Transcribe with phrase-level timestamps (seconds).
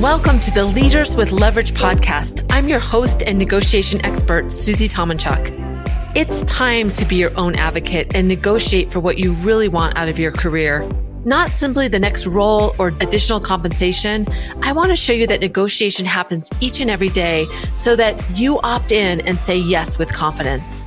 [0.00, 2.46] Welcome to the Leaders with Leverage podcast.
[2.48, 5.52] I'm your host and negotiation expert, Susie Tomenchok.
[6.16, 10.08] It's time to be your own advocate and negotiate for what you really want out
[10.08, 10.90] of your career.
[11.26, 14.26] Not simply the next role or additional compensation.
[14.62, 17.44] I want to show you that negotiation happens each and every day
[17.74, 20.80] so that you opt in and say yes with confidence.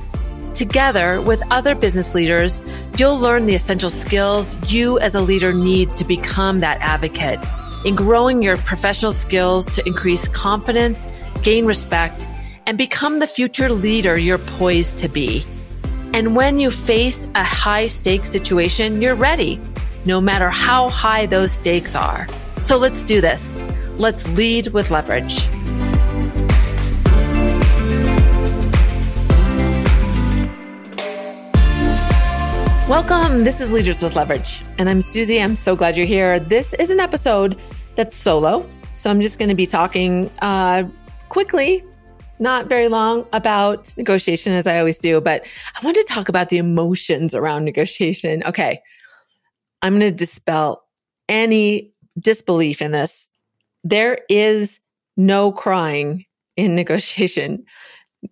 [0.54, 2.60] Together with other business leaders,
[2.98, 7.38] you'll learn the essential skills you as a leader need to become that advocate
[7.84, 11.06] in growing your professional skills to increase confidence,
[11.42, 12.26] gain respect,
[12.66, 15.44] and become the future leader you're poised to be.
[16.14, 19.60] And when you face a high stakes situation, you're ready,
[20.06, 22.26] no matter how high those stakes are.
[22.62, 23.58] So let's do this.
[23.98, 25.46] Let's lead with leverage.
[32.88, 33.44] Welcome.
[33.44, 35.40] This is Leaders with Leverage, and I'm Susie.
[35.40, 36.38] I'm so glad you're here.
[36.38, 37.60] This is an episode
[37.96, 38.68] that's solo.
[38.94, 40.84] So I'm just going to be talking uh,
[41.28, 41.84] quickly,
[42.38, 45.20] not very long, about negotiation as I always do.
[45.20, 48.42] But I want to talk about the emotions around negotiation.
[48.44, 48.80] Okay.
[49.82, 50.84] I'm going to dispel
[51.28, 53.30] any disbelief in this.
[53.82, 54.80] There is
[55.16, 56.24] no crying
[56.56, 57.64] in negotiation.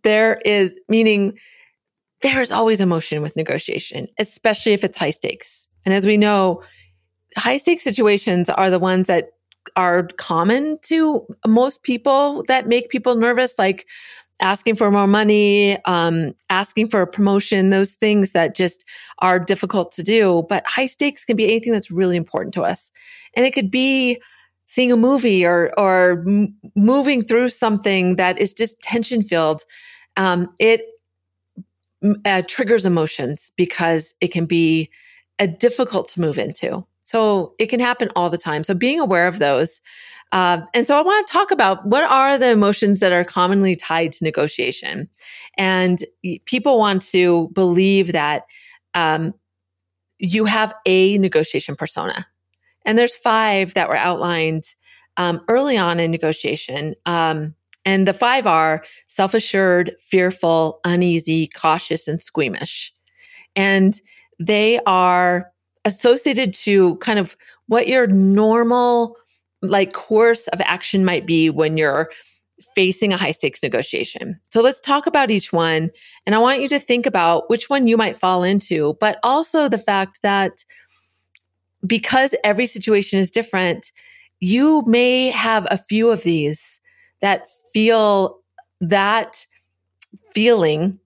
[0.03, 1.39] There is, meaning,
[2.23, 5.67] there is always emotion with negotiation, especially if it's high stakes.
[5.85, 6.63] And as we know,
[7.37, 9.31] high stakes situations are the ones that
[9.77, 13.87] are common to most people that make people nervous, like
[14.41, 18.85] asking for more money, um, asking for a promotion, those things that just
[19.21, 20.45] are difficult to do.
[20.49, 22.91] But high stakes can be anything that's really important to us.
[23.35, 24.21] And it could be
[24.65, 29.63] seeing a movie or, or m- moving through something that is just tension filled.
[30.17, 30.83] Um, it
[32.25, 34.91] uh, triggers emotions because it can be
[35.39, 36.85] uh, difficult to move into.
[37.03, 38.65] So it can happen all the time.
[38.65, 39.81] So being aware of those.
[40.33, 43.77] Uh, and so I want to talk about what are the emotions that are commonly
[43.77, 45.09] tied to negotiation.
[45.59, 46.03] And
[46.47, 48.45] people want to believe that
[48.95, 49.35] um,
[50.19, 52.27] you have a negotiation persona.
[52.87, 54.65] And there's five that were outlined
[55.19, 56.95] um, early on in negotiation.
[57.05, 57.55] Um,
[57.85, 62.93] and the five are self assured, fearful, uneasy, cautious, and squeamish.
[63.57, 64.01] And
[64.39, 65.52] they are
[65.85, 69.17] associated to kind of what your normal
[69.63, 72.11] like course of action might be when you're
[72.75, 74.39] facing a high stakes negotiation.
[74.51, 75.91] So let's talk about each one.
[76.27, 79.69] And I want you to think about which one you might fall into, but also
[79.69, 80.65] the fact that
[81.87, 83.93] because every situation is different,
[84.41, 86.81] you may have a few of these
[87.21, 88.39] that feel
[88.81, 89.47] that
[90.33, 90.99] feeling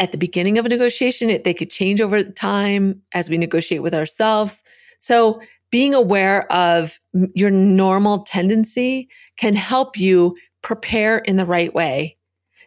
[0.00, 1.30] at the beginning of a negotiation.
[1.30, 4.64] It, they could change over time as we negotiate with ourselves.
[4.98, 5.40] So
[5.70, 6.98] being aware of
[7.34, 12.16] your normal tendency can help you prepare in the right way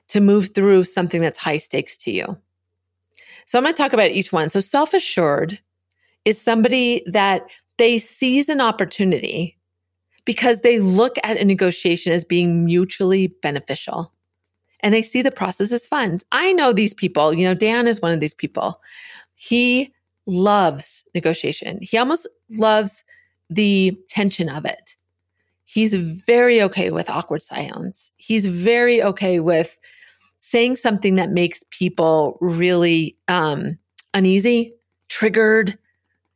[0.07, 2.37] to move through something that's high stakes to you.
[3.45, 4.49] So I'm going to talk about each one.
[4.49, 5.59] So self assured
[6.23, 7.43] is somebody that
[7.77, 9.57] they seize an opportunity
[10.23, 14.13] because they look at a negotiation as being mutually beneficial
[14.83, 16.19] and they see the process as fun.
[16.31, 18.81] I know these people, you know, Dan is one of these people.
[19.35, 19.93] He
[20.27, 21.79] loves negotiation.
[21.81, 23.03] He almost loves
[23.49, 24.95] the tension of it.
[25.63, 28.11] He's very okay with awkward silence.
[28.17, 29.77] He's very okay with
[30.39, 33.77] saying something that makes people really um,
[34.13, 34.73] uneasy,
[35.07, 35.77] triggered,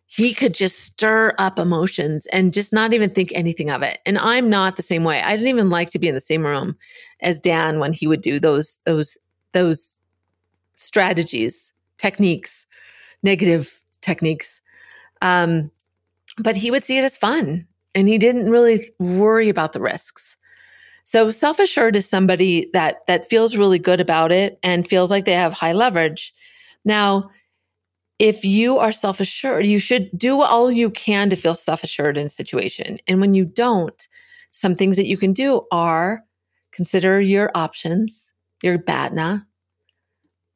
[0.07, 3.99] he could just stir up emotions and just not even think anything of it.
[4.05, 5.21] And I'm not the same way.
[5.21, 6.77] I didn't even like to be in the same room
[7.21, 9.17] as Dan when he would do those those
[9.51, 9.95] those
[10.77, 12.65] strategies, techniques,
[13.21, 14.61] negative techniques.
[15.21, 15.69] Um,
[16.37, 20.37] but he would see it as fun and he didn't really worry about the risks.
[21.03, 25.33] So self-assured is somebody that that feels really good about it and feels like they
[25.33, 26.33] have high leverage.
[26.85, 27.29] Now,
[28.19, 32.17] if you are self assured, you should do all you can to feel self assured
[32.17, 32.97] in a situation.
[33.07, 34.07] And when you don't,
[34.51, 36.23] some things that you can do are
[36.71, 38.31] consider your options,
[38.63, 39.45] your BATNA.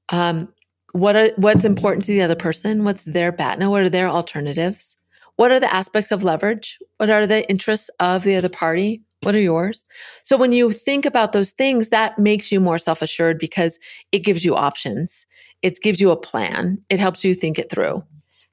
[0.10, 0.54] Um,
[0.94, 2.84] what are, what's important to the other person?
[2.84, 3.70] What's their BATNA?
[3.70, 4.98] What are their alternatives?
[5.38, 6.80] What are the aspects of leverage?
[6.98, 9.02] What are the interests of the other party?
[9.22, 9.86] What are yours?
[10.24, 13.80] So when you think about those things, that makes you more self assured because
[14.12, 15.28] it gives you options
[15.62, 16.82] it gives you a plan.
[16.90, 18.04] It helps you think it through.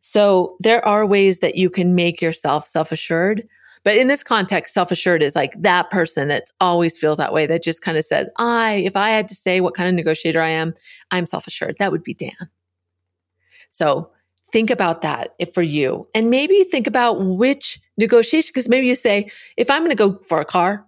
[0.01, 3.47] So there are ways that you can make yourself self assured.
[3.85, 7.47] But in this context, self assured is like that person that always feels that way,
[7.47, 10.43] that just kind of says, I, if I had to say what kind of negotiator
[10.43, 10.75] I am,
[11.11, 11.77] I'm self assured.
[11.79, 12.33] That would be Dan.
[13.71, 14.11] So
[14.53, 18.95] think about that if for you and maybe think about which negotiation because maybe you
[18.95, 20.87] say if i'm going to go for a car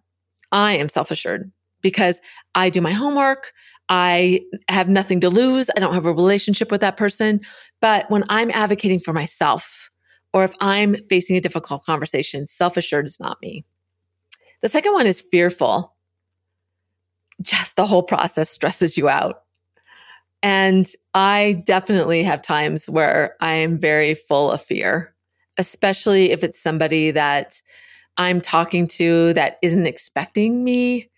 [0.52, 1.50] i am self-assured
[1.82, 2.20] because
[2.54, 3.52] i do my homework
[3.90, 5.68] i have nothing to lose.
[5.76, 7.40] I don't have a relationship with that person.
[7.80, 9.90] But when i'm advocating for myself
[10.32, 13.64] or if i'm facing a difficult conversation self-assured is not me.
[14.62, 15.94] The second one is fearful.
[17.42, 19.42] Just the whole process stresses you out.
[20.42, 25.14] And I definitely have times where I am very full of fear,
[25.58, 27.60] especially if it's somebody that
[28.16, 31.10] I'm talking to that isn't expecting me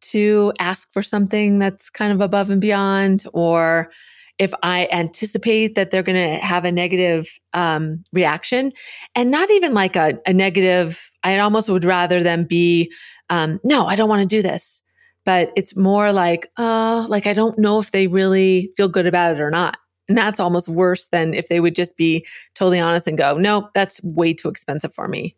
[0.00, 3.90] to ask for something that's kind of above and beyond, or
[4.38, 8.72] if I anticipate that they're going to have a negative um, reaction,
[9.14, 12.92] and not even like a, a, negative, I almost would rather them be,
[13.28, 14.82] um, no, I don't want to do this
[15.24, 19.36] but it's more like, uh, like I don't know if they really feel good about
[19.36, 19.78] it or not.
[20.08, 23.68] And that's almost worse than if they would just be totally honest and go, no,
[23.74, 25.36] that's way too expensive for me.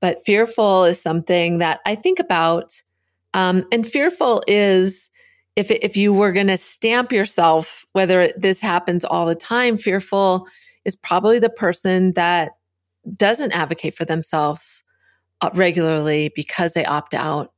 [0.00, 2.72] But fearful is something that I think about.
[3.34, 5.10] Um, and fearful is
[5.56, 10.46] if, if you were going to stamp yourself, whether this happens all the time, fearful
[10.84, 12.52] is probably the person that
[13.16, 14.82] doesn't advocate for themselves
[15.40, 17.52] uh, regularly because they opt out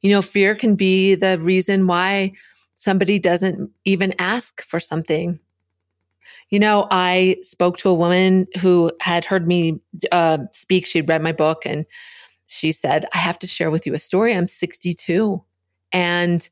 [0.00, 2.32] you know, fear can be the reason why
[2.76, 5.38] somebody doesn't even ask for something.
[6.48, 9.80] You know, I spoke to a woman who had heard me
[10.10, 10.86] uh, speak.
[10.86, 11.84] She'd read my book and
[12.50, 14.34] she said, I have to share with you a story.
[14.34, 15.42] I'm 62
[15.92, 16.48] and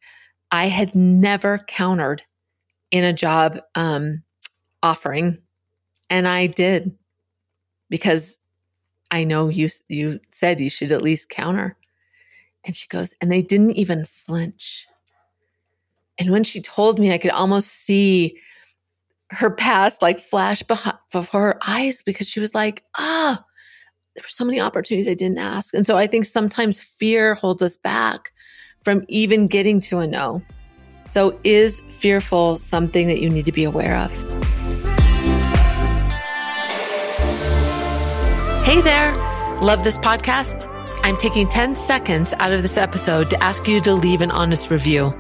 [0.50, 2.22] I had never countered
[2.90, 4.22] in a job um,
[4.82, 5.38] offering.
[6.08, 6.96] And I did
[7.90, 8.38] because
[9.10, 11.76] I know you, you said you should at least counter.
[12.64, 14.86] And she goes, and they didn't even flinch.
[16.18, 18.36] And when she told me, I could almost see
[19.30, 23.44] her past like flash before her eyes because she was like, ah,
[24.18, 25.72] there were so many opportunities I didn't ask.
[25.74, 28.32] And so I think sometimes fear holds us back
[28.82, 30.42] from even getting to a no.
[31.08, 34.12] So is fearful something that you need to be aware of?
[38.64, 39.14] Hey there.
[39.62, 40.66] Love this podcast?
[41.04, 44.68] I'm taking 10 seconds out of this episode to ask you to leave an honest
[44.68, 45.14] review.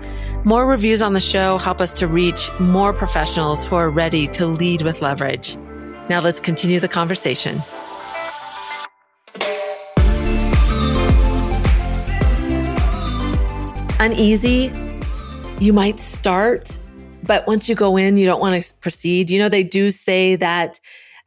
[0.44, 4.46] More reviews on the show help us to reach more professionals who are ready to
[4.46, 5.56] lead with leverage.
[6.10, 7.62] Now let's continue the conversation.
[14.08, 14.72] Uneasy,
[15.60, 16.78] you might start,
[17.24, 19.28] but once you go in, you don't want to proceed.
[19.28, 20.80] You know, they do say that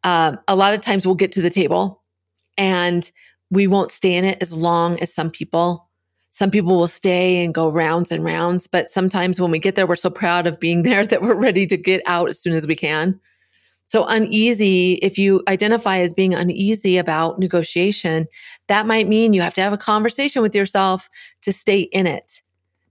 [0.03, 2.01] uh, a lot of times we'll get to the table
[2.57, 3.11] and
[3.51, 5.91] we won't stay in it as long as some people.
[6.31, 9.85] Some people will stay and go rounds and rounds, but sometimes when we get there,
[9.85, 12.65] we're so proud of being there that we're ready to get out as soon as
[12.65, 13.19] we can.
[13.85, 18.25] So, uneasy, if you identify as being uneasy about negotiation,
[18.69, 21.11] that might mean you have to have a conversation with yourself
[21.41, 22.41] to stay in it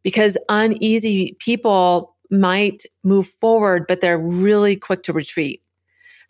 [0.02, 5.62] because uneasy people might move forward, but they're really quick to retreat.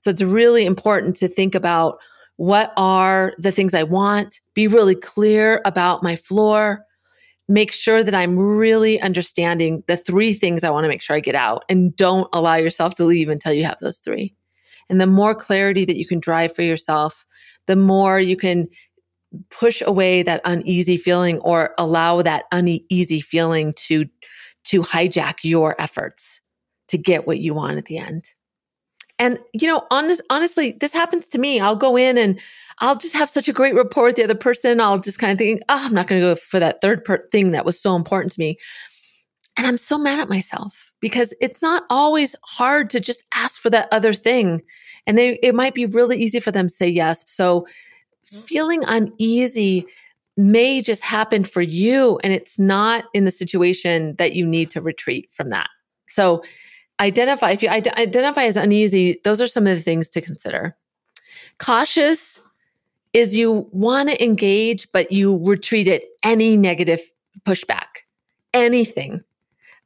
[0.01, 1.99] So, it's really important to think about
[2.37, 4.41] what are the things I want?
[4.55, 6.87] Be really clear about my floor.
[7.49, 11.21] Make sure that I'm really understanding the three things I want to make sure I
[11.21, 14.35] get out and don't allow yourself to leave until you have those three.
[14.89, 17.27] And the more clarity that you can drive for yourself,
[17.67, 18.69] the more you can
[19.51, 24.07] push away that uneasy feeling or allow that uneasy feeling to
[24.65, 26.41] to hijack your efforts
[26.89, 28.25] to get what you want at the end.
[29.19, 31.61] And, you know, honest, honestly, this happens to me.
[31.61, 32.41] I'll go in and
[32.79, 34.81] I'll just have such a great rapport with the other person.
[34.81, 37.53] I'll just kind of think, oh, I'm not going to go for that third thing
[37.53, 38.59] that was so important to me.
[39.59, 43.69] And I'm so mad at myself because it's not always hard to just ask for
[43.71, 44.63] that other thing.
[45.07, 47.23] And they, it might be really easy for them to say yes.
[47.27, 47.67] So
[48.31, 49.87] feeling uneasy
[50.37, 52.19] may just happen for you.
[52.23, 55.69] And it's not in the situation that you need to retreat from that.
[56.09, 56.43] So
[57.01, 60.77] identify, if you identify as uneasy, those are some of the things to consider.
[61.59, 62.41] Cautious
[63.13, 67.01] is you want to engage, but you retreat at any negative
[67.45, 68.05] pushback,
[68.55, 69.23] anything,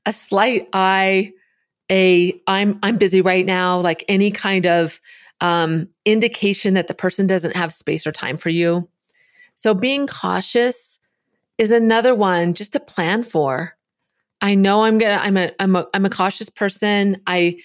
[0.06, 1.32] a slight eye,
[1.90, 5.00] a I'm I'm busy right now, like any kind of
[5.40, 8.88] um, indication that the person doesn't have space or time for you.
[9.54, 11.00] So being cautious
[11.58, 13.76] is another one just to plan for.
[14.40, 17.20] I know I'm gonna I'm a I'm a I'm a cautious person.
[17.26, 17.58] I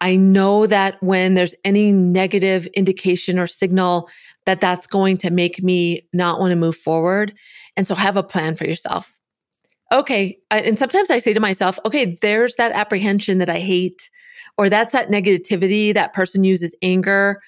[0.00, 4.08] I know that when there's any negative indication or signal
[4.46, 7.34] that that's going to make me not want to move forward.
[7.76, 9.18] And so have a plan for yourself.
[9.94, 10.38] Okay.
[10.50, 14.10] And sometimes I say to myself, okay, there's that apprehension that I hate,
[14.58, 15.94] or that's that negativity.
[15.94, 17.40] That person uses anger.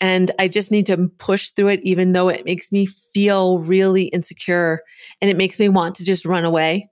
[0.00, 4.04] And I just need to push through it, even though it makes me feel really
[4.04, 4.80] insecure
[5.20, 6.88] and it makes me want to just run away.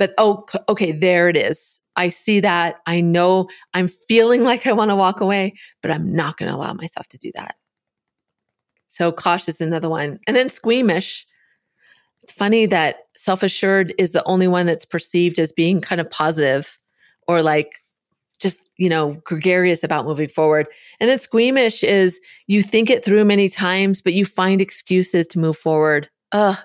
[0.00, 1.78] But oh, okay, there it is.
[1.94, 2.80] I see that.
[2.86, 6.56] I know I'm feeling like I want to walk away, but I'm not going to
[6.56, 7.54] allow myself to do that.
[8.88, 10.18] So cautious, another one.
[10.26, 11.24] And then squeamish.
[12.24, 16.08] It's funny that self assured is the only one that's perceived as being kind of
[16.08, 16.78] positive
[17.28, 17.84] or like
[18.40, 20.66] just, you know, gregarious about moving forward.
[21.00, 25.38] And then squeamish is you think it through many times, but you find excuses to
[25.38, 26.08] move forward.
[26.32, 26.56] Ugh.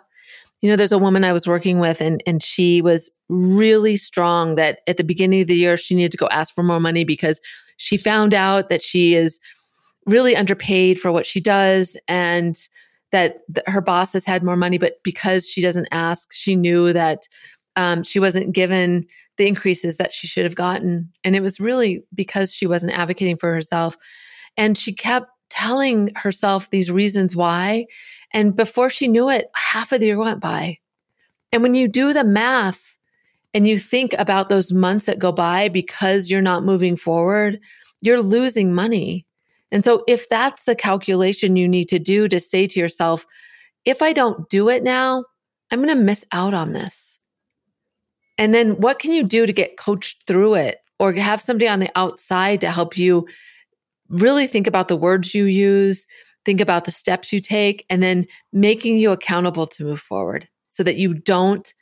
[0.61, 4.55] You know, there's a woman I was working with and, and she was really strong
[4.55, 7.03] that at the beginning of the year, she needed to go ask for more money
[7.03, 7.41] because
[7.75, 9.41] she found out that she is
[10.05, 12.69] really underpaid for what she does and
[13.11, 16.93] that th- her boss has had more money, but because she doesn't ask, she knew
[16.93, 17.27] that
[17.75, 19.05] um, she wasn't given
[19.37, 21.11] the increases that she should have gotten.
[21.23, 23.95] And it was really because she wasn't advocating for herself.
[24.57, 27.85] And she kept telling herself these reasons why.
[28.33, 30.77] And before she knew it, half of the year went by.
[31.51, 32.97] And when you do the math
[33.53, 37.59] and you think about those months that go by because you're not moving forward,
[38.01, 39.25] you're losing money.
[39.71, 43.25] And so, if that's the calculation you need to do to say to yourself,
[43.85, 45.25] if I don't do it now,
[45.71, 47.19] I'm going to miss out on this.
[48.37, 51.79] And then, what can you do to get coached through it or have somebody on
[51.79, 53.27] the outside to help you
[54.09, 56.05] really think about the words you use,
[56.45, 60.83] think about the steps you take, and then making you accountable to move forward so
[60.83, 61.73] that you don't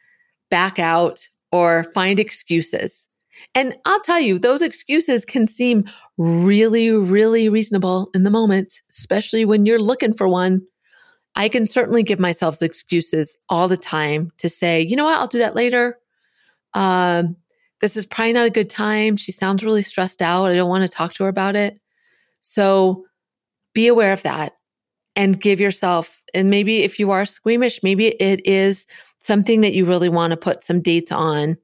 [0.49, 3.07] back out or find excuses.
[3.55, 5.85] And I'll tell you, those excuses can seem
[6.17, 10.61] really, really reasonable in the moment, especially when you're looking for one.
[11.35, 15.27] I can certainly give myself excuses all the time to say, you know what, I'll
[15.27, 15.99] do that later.
[16.73, 17.35] Um,
[17.79, 19.17] this is probably not a good time.
[19.17, 20.45] She sounds really stressed out.
[20.45, 21.79] I don't want to talk to her about it.
[22.41, 23.05] So
[23.73, 24.53] be aware of that
[25.15, 28.87] and give yourself, and maybe if you are squeamish, maybe it is
[29.21, 31.57] something that you really want to put some dates on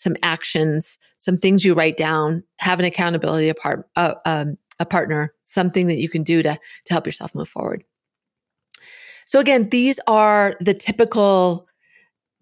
[0.00, 5.34] some actions, some things you write down, have an accountability part, uh, um, a partner,
[5.44, 7.84] something that you can do to, to help yourself move forward.
[9.26, 11.68] So, again, these are the typical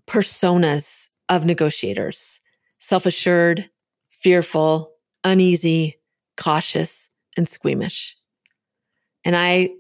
[0.07, 2.41] personas of negotiators
[2.79, 3.69] self assured,
[4.09, 5.99] fearful, uneasy,
[6.37, 8.17] cautious, and squeamish.
[9.25, 9.71] And I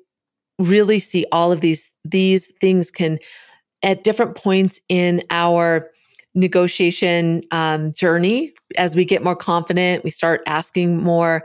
[0.58, 3.20] really see all of these, these things can,
[3.84, 5.88] at different points in our
[6.38, 8.52] negotiation um, journey.
[8.76, 11.42] As we get more confident we start asking more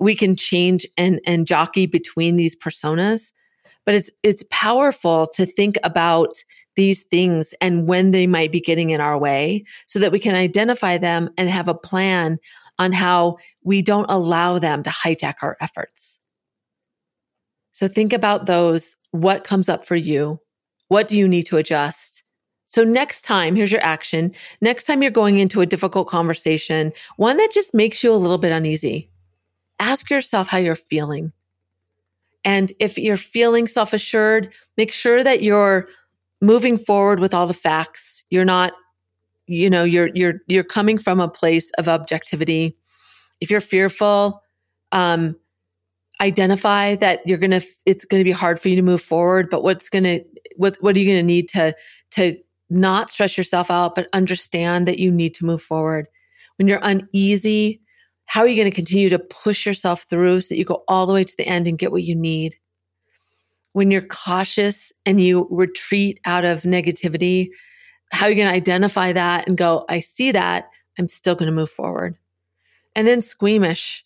[0.00, 3.32] we can change and and jockey between these personas.
[3.86, 6.34] But it's it's powerful to think about
[6.76, 10.34] these things and when they might be getting in our way so that we can
[10.34, 12.38] identify them and have a plan
[12.78, 16.20] on how we don't allow them to hijack our efforts.
[17.72, 18.96] So think about those.
[19.10, 20.38] What comes up for you?
[20.88, 22.22] What do you need to adjust
[22.70, 24.32] so next time, here's your action.
[24.60, 28.38] Next time you're going into a difficult conversation, one that just makes you a little
[28.38, 29.10] bit uneasy,
[29.80, 31.32] ask yourself how you're feeling.
[32.44, 35.88] And if you're feeling self assured, make sure that you're
[36.40, 38.22] moving forward with all the facts.
[38.30, 38.72] You're not,
[39.48, 42.76] you know, you're, you're, you're coming from a place of objectivity.
[43.40, 44.44] If you're fearful,
[44.92, 45.34] um,
[46.20, 49.50] identify that you're going to, it's going to be hard for you to move forward,
[49.50, 50.22] but what's going to,
[50.54, 51.74] what, what are you going to need to,
[52.12, 52.36] to
[52.70, 56.06] not stress yourself out, but understand that you need to move forward.
[56.56, 57.80] When you're uneasy,
[58.26, 61.06] how are you going to continue to push yourself through so that you go all
[61.06, 62.56] the way to the end and get what you need?
[63.72, 67.50] When you're cautious and you retreat out of negativity,
[68.12, 71.50] how are you going to identify that and go, I see that, I'm still going
[71.50, 72.16] to move forward?
[72.94, 74.04] And then squeamish.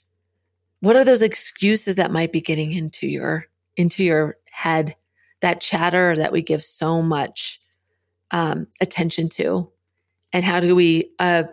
[0.81, 4.97] What are those excuses that might be getting into your into your head?
[5.41, 7.61] That chatter that we give so much
[8.35, 9.71] um, attention to
[10.33, 11.45] and how do we uh,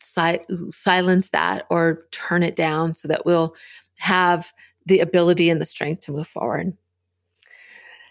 [0.00, 3.54] si- silence that or turn it down so that we'll
[3.98, 4.52] have
[4.84, 6.76] the ability and the strength to move forward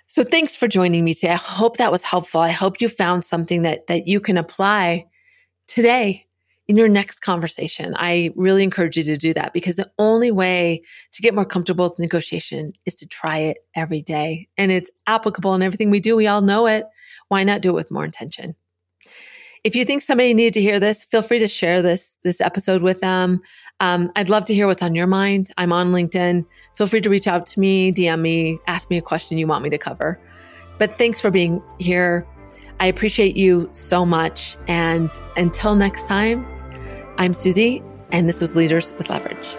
[0.05, 3.25] so thanks for joining me today i hope that was helpful i hope you found
[3.25, 5.05] something that that you can apply
[5.67, 6.25] today
[6.67, 7.95] in your next conversation.
[7.97, 10.81] I really encourage you to do that because the only way
[11.13, 14.49] to get more comfortable with negotiation is to try it every day.
[14.57, 16.15] And it's applicable in everything we do.
[16.15, 16.85] We all know it.
[17.29, 18.55] Why not do it with more intention?
[19.63, 22.81] If you think somebody needed to hear this, feel free to share this this episode
[22.81, 23.41] with them.
[23.79, 25.51] Um, I'd love to hear what's on your mind.
[25.57, 26.45] I'm on LinkedIn.
[26.75, 29.63] Feel free to reach out to me, DM me, ask me a question you want
[29.63, 30.19] me to cover.
[30.77, 32.25] But thanks for being here.
[32.79, 34.57] I appreciate you so much.
[34.67, 36.45] And until next time,
[37.17, 39.55] I'm Susie, and this was Leaders with Leverage.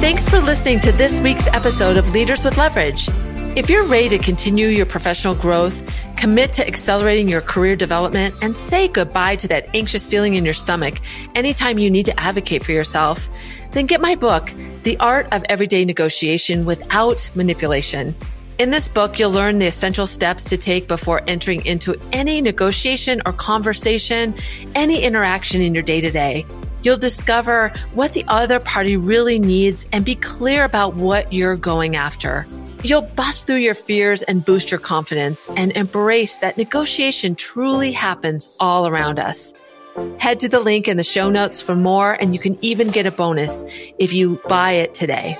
[0.00, 3.08] Thanks for listening to this week's episode of Leaders with Leverage.
[3.56, 5.82] If you're ready to continue your professional growth,
[6.16, 10.54] commit to accelerating your career development, and say goodbye to that anxious feeling in your
[10.54, 11.00] stomach
[11.34, 13.28] anytime you need to advocate for yourself,
[13.72, 14.52] then get my book,
[14.84, 18.14] The Art of Everyday Negotiation Without Manipulation.
[18.60, 23.20] In this book, you'll learn the essential steps to take before entering into any negotiation
[23.26, 24.36] or conversation,
[24.76, 26.46] any interaction in your day to day.
[26.82, 31.96] You'll discover what the other party really needs and be clear about what you're going
[31.96, 32.46] after.
[32.84, 38.48] You'll bust through your fears and boost your confidence and embrace that negotiation truly happens
[38.60, 39.52] all around us.
[40.18, 43.06] Head to the link in the show notes for more, and you can even get
[43.06, 43.64] a bonus
[43.98, 45.36] if you buy it today.